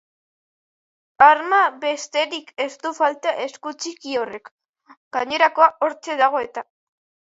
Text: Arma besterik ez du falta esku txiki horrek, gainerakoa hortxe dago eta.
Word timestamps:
Arma 1.25 1.59
besterik 1.83 2.49
ez 2.65 2.69
du 2.85 2.93
falta 3.01 3.35
esku 3.45 3.75
txiki 3.83 4.17
horrek, 4.23 4.53
gainerakoa 5.19 5.69
hortxe 5.85 6.17
dago 6.23 6.43
eta. 6.49 6.65